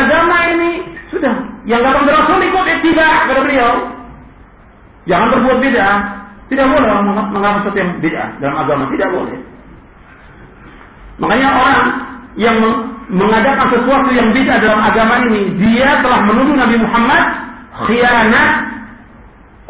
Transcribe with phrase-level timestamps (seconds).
[0.00, 0.70] agama ini
[1.12, 1.34] sudah
[1.68, 3.72] yang datang dari Rasul ikut tidak kata beliau.
[5.08, 5.86] Jangan berbuat beda.
[6.50, 9.38] Tidak boleh orang mengamalkan sesuatu yang beda dalam agama, tidak boleh.
[11.22, 11.82] Makanya orang
[12.34, 12.56] yang
[13.06, 17.22] mengadakan sesuatu yang beda dalam agama ini, dia telah menuduh Nabi Muhammad
[17.86, 18.50] khianat.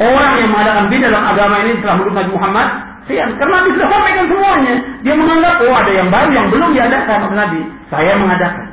[0.00, 2.66] Orang yang mengadakan beda dalam agama ini telah menuduh Nabi Muhammad
[3.04, 3.34] khianat.
[3.36, 4.74] Karena Nabi sudah sampaikan semuanya.
[5.04, 7.60] Dia menganggap, oh ada yang baru yang belum diadakan oleh Nabi.
[7.92, 8.69] Saya mengadakan.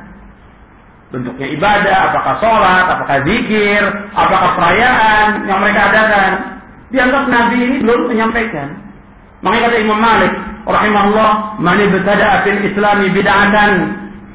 [1.08, 3.80] Bentuknya ibadah, apakah sholat, apakah zikir,
[4.12, 6.32] apakah perayaan yang mereka adakan.
[6.92, 8.76] Dianggap Nabi ini belum menyampaikan.
[9.40, 10.32] Makanya kata Imam Malik,
[10.68, 11.30] rahimahullah,
[11.64, 13.72] "Man ibtada'a fil Islami bid'atan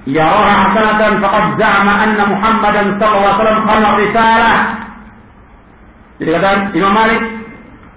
[0.10, 3.38] yaraha hasanatan faqad za'ama anna Muhammadan sallallahu
[3.70, 4.58] alaihi risalah."
[6.18, 7.22] Jadi kata Imam Malik,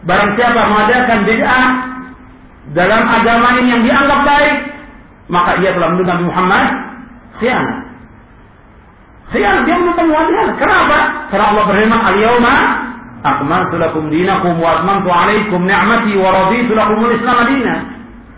[0.05, 1.65] barang siapa mengadakan bid'ah
[2.77, 4.57] dalam agama ini yang dianggap baik,
[5.33, 6.65] maka ia telah menuduh Nabi Muhammad
[7.41, 7.86] khianat.
[9.35, 10.55] Khianat dia menuduh Muhammad.
[10.55, 10.99] Kenapa?
[11.35, 12.55] Karena Allah berfirman, "Al-yauma
[13.27, 17.75] akmaltu lakum dinakum wa atmamtu alaikum ni'mati wa raditu lakum al-islam madina.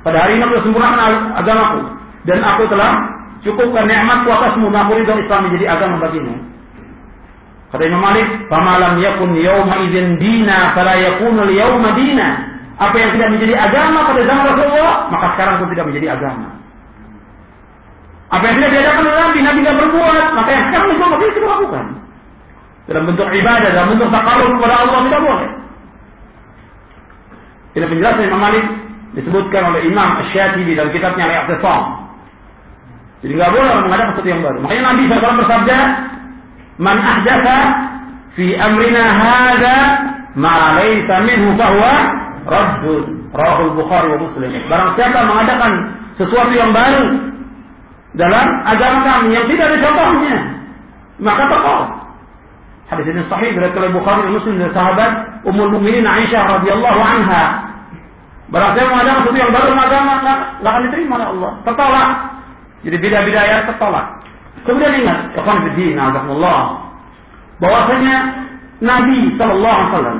[0.00, 1.80] Pada hari ini aku sempurnakan agamaku
[2.24, 2.92] dan aku telah
[3.44, 6.34] cukupkan nikmatku atasmu dan Islam menjadi agama bagimu.
[7.68, 12.28] Kata Imam Malik, "Famalam yakun yawma idzin dina fala yakunu al-yawma dina."
[12.78, 16.46] Apa yang tidak menjadi agama pada zaman Rasulullah, maka sekarang pun tidak menjadi agama.
[18.28, 21.46] Apa yang tidak diadakan oleh Nabi, Nabi tidak berbuat, maka yang sekarang itu tidak kita
[21.48, 21.84] lakukan
[22.88, 25.48] dalam bentuk ibadah, dalam bentuk takaruf kepada Allah tidak boleh.
[27.76, 28.64] Ini penjelasan Imam Malik
[29.12, 31.82] disebutkan oleh Imam Ash-Shatibi dalam kitabnya Al-Iqtisam.
[33.20, 34.58] Jadi nggak boleh orang mengadakan sesuatu yang baru.
[34.64, 35.78] Makanya Nabi SAW bersabda,
[36.80, 37.58] "Man ahdatha
[38.38, 39.76] fi amrina hadza
[40.38, 41.94] ma laysa minhu fahuwa
[42.48, 43.04] raddun."
[43.36, 44.48] Rahul Bukhari wa Muslim.
[44.72, 45.72] Barang siapa mengadakan
[46.16, 47.04] sesuatu yang baru
[48.16, 50.36] dalam agama kami yang tidak ada contohnya,
[51.20, 52.08] maka tolak.
[52.88, 57.44] Hadis ini sahih dari oleh Bukhari dan Muslim dari sahabat Ummul Mukminin Aisyah radhiyallahu anha.
[58.48, 61.52] Siapa mengadakan sesuatu yang baru agama, nggak akan diterima oleh Allah.
[61.68, 62.10] Tertolak.
[62.80, 64.06] Jadi beda-beda ayat tertolak.
[64.64, 66.60] Kemudian ingat, ikhwan fillah, Allah,
[67.60, 68.16] bahwasanya
[68.80, 70.18] Nabi Shallallahu Alaihi Wasallam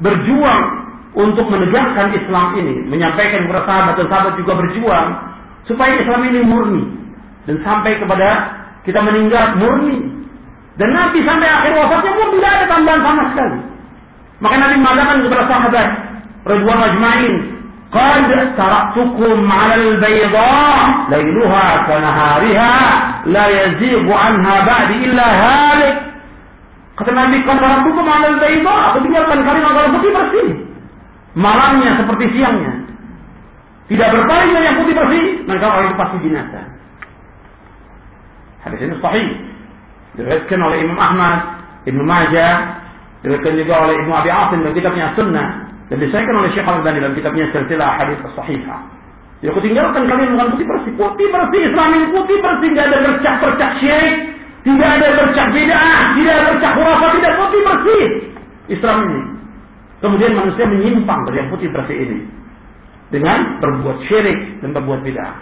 [0.00, 0.62] berjuang
[1.18, 5.08] untuk menegakkan Islam ini, menyampaikan kepada sahabat dan sahabat juga berjuang
[5.68, 6.84] supaya Islam ini murni
[7.48, 8.28] dan sampai kepada
[8.84, 10.20] kita meninggal murni
[10.80, 13.58] dan Nabi sampai akhir wafatnya pun tidak ada tambahan sama sekali.
[14.40, 15.88] Maka Nabi mengatakan kepada sahabat
[16.48, 17.34] Ridwan Ajmain,
[17.92, 20.48] "Qad taraktukum 'ala al-bayda
[21.12, 22.74] lailuha kanahariha
[23.28, 25.94] la yazighu 'anha ba'di illa halik."
[26.96, 30.48] Kata Nabi, "Qad taraktukum 'ala al-bayda." Aku tinggalkan kalian agar putih bersih.
[31.36, 32.79] Malamnya seperti siangnya.
[33.90, 36.62] Tidak berpaling dari yang putih bersih, maka orang itu pasti binasa.
[38.62, 39.28] Hadis ini sahih
[40.14, 41.38] diriwayatkan oleh Imam Ahmad,
[41.90, 42.86] Ibnu Majah,
[43.26, 45.48] diriwayatkan juga oleh Ibnu Abi Asim dalam kitabnya Sunnah
[45.90, 48.80] dan disahkan oleh Syekh Al-Albani dalam kitabnya Silsilah Hadis Sahihah.
[49.42, 52.98] Ya aku tinggalkan kalian dengan putih bersih, putih bersih Islam ini putih bersih, tidak ada
[53.10, 54.16] bercak-bercak syirik,
[54.62, 58.04] tidak ada bercak bid'ah, tidak ada bercak khurafat, tidak putih bersih
[58.70, 59.20] Islam ini.
[59.98, 62.39] Kemudian manusia menyimpang dari yang putih bersih ini
[63.10, 65.36] dengan berbuat syirik dan berbuat bid'ah.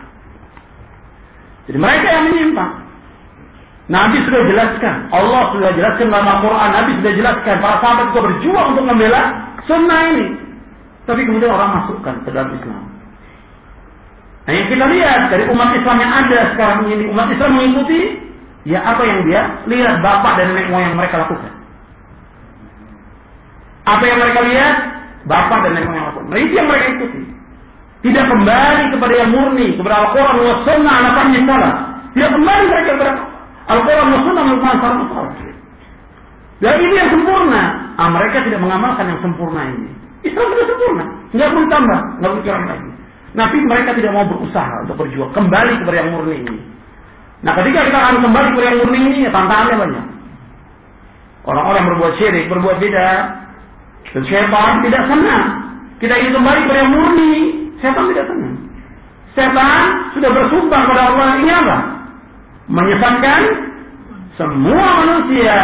[1.69, 2.73] Jadi mereka yang menyimpang.
[3.89, 8.67] Nabi sudah jelaskan, Allah sudah jelaskan dalam Al-Quran, Nabi sudah jelaskan, para sahabat juga berjuang
[8.77, 9.21] untuk membela
[9.65, 10.27] sunnah ini.
[11.09, 12.85] Tapi kemudian orang masukkan ke dalam Islam.
[14.45, 18.01] Nah yang kita lihat dari umat Islam yang ada sekarang ini, umat Islam mengikuti,
[18.69, 21.53] ya apa yang dia lihat bapak dan nenek moyang mereka lakukan.
[23.89, 24.75] Apa yang mereka lihat,
[25.25, 26.29] bapak dan nenek moyang lakukan.
[26.29, 27.21] Nah itu yang mereka ikuti.
[28.09, 31.73] Tidak kembali kepada yang murni, kepada Al-Quran, wa sunnah, ala salah.
[32.17, 33.13] Tidak kembali mereka kepada
[33.69, 35.37] Al-Quran dan Sunnah merupakan syarat
[36.59, 37.63] Dan ini yang sempurna.
[38.01, 39.93] Ah, mereka tidak mengamalkan yang sempurna ini.
[40.25, 41.05] Islam sudah sempurna.
[41.37, 42.91] Nggak perlu tambah, nggak perlu kurang lagi.
[43.37, 45.31] Tapi mereka tidak mau berusaha untuk berjuang.
[45.37, 46.57] Kembali kepada yang murni ini.
[47.45, 50.07] Nah ketika kita akan kembali kepada yang murni ini, ya tantangannya banyak.
[51.45, 53.09] Orang-orang berbuat syirik, berbuat beda.
[54.17, 55.47] Dan syaitan tidak senang.
[56.01, 57.33] Kita ingin kembali kepada yang murni.
[57.79, 58.57] Tidak senang.
[59.39, 61.79] Syaitan sudah bersumpah kepada Allah ini apa?
[62.69, 63.41] menyesatkan
[64.37, 65.57] semua manusia.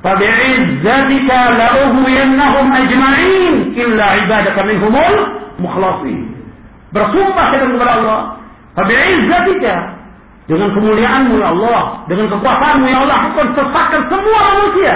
[0.00, 5.16] Fabi'izzatika la'uhwiyannahum ajma'in illa ibadaka minhumul
[5.60, 6.32] mukhlasin.
[6.96, 8.20] Bersumpah kita kepada Allah.
[8.80, 9.74] Fabi'izzatika
[10.48, 14.94] dengan kemuliaanmu ya Allah, dengan kekuasaanmu ya Allah, akan sesatkan semua manusia.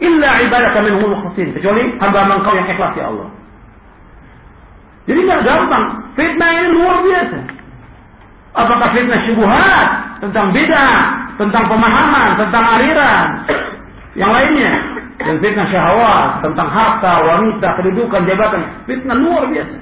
[0.00, 1.52] Illa ibadaka minhumul mukhlasin.
[1.52, 3.28] Kecuali hamba engkau yang ikhlas ya Allah.
[5.06, 5.84] Jadi tidak gampang.
[6.18, 7.38] Fitnah ini luar biasa.
[8.56, 9.88] Apakah fitnah syubhat
[10.18, 10.86] tentang beda
[11.36, 13.28] tentang pemahaman, tentang aliran,
[14.16, 14.72] yang lainnya.
[15.16, 18.62] Dan fitnah syahwat, tentang harta, wanita, kedudukan, jabatan.
[18.84, 19.76] Fitnah luar biasa.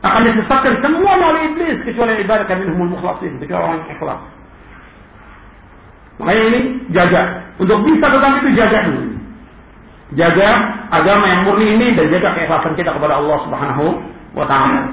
[0.00, 4.20] Akan disesatkan semua oleh iblis kecuali ibadah kami minhumul mukhlasin, kecuali orang ikhlas.
[6.20, 6.60] Makanya ini
[6.92, 7.22] jaga.
[7.60, 9.09] Untuk bisa tentang itu jaga dulu.
[10.18, 10.48] Jaga
[10.90, 13.84] agama yang murni ini dan jaga keikhlasan kita kepada Allah Subhanahu
[14.34, 14.90] wa taala.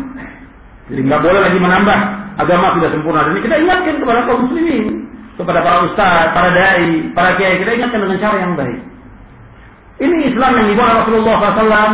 [0.87, 1.97] Jadi nggak boleh lagi menambah
[2.37, 3.25] agama sudah sempurna.
[3.25, 7.99] Dan kita ingatkan kepada kaum muslimin, kepada para ustaz, para dai, para kiai, kita ingatkan
[8.05, 8.79] dengan cara yang baik.
[9.97, 11.93] Ini Islam yang dibawa Rasulullah SAW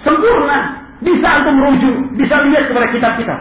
[0.00, 0.58] sempurna.
[1.02, 3.40] Bisa antum merujuk, bisa lihat kepada kitab-kitab.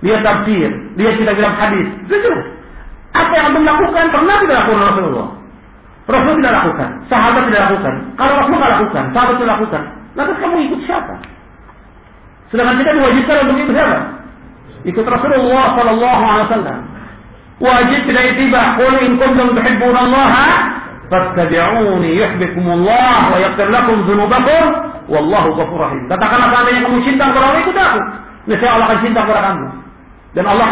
[0.00, 1.86] Lihat tafsir, lihat kitab-kitab hadis.
[2.08, 2.32] Itu
[3.14, 5.39] Apa yang antum lakukan pernah lakukan Rasulullah.
[6.08, 7.94] Rasul tidak lakukan, sahabat tidak lakukan.
[8.16, 9.82] Kalau Rasul tidak lakukan, sahabat tidak lakukan.
[10.16, 11.14] Lantas kamu ikut siapa?
[12.50, 13.98] Sedangkan kita diwajibkan untuk ikut siapa?
[14.80, 16.78] Ikut Rasulullah Sallallahu Alaihi Wasallam.
[17.60, 18.80] Wajib tidak itibah.
[18.80, 19.52] Qul in kuntum
[19.92, 20.32] Allah,
[21.12, 24.64] fattabi'uni yuhibbukumullah wa yaghfir lakum dzunubakum
[25.10, 26.02] wallahu ghafurur rahim.
[26.06, 28.00] Katakanlah seandainya kamu cinta kepada Allah ikut aku.
[28.48, 29.66] Niscaya Allah akan cinta kepada kamu.
[30.30, 30.66] Dan Allah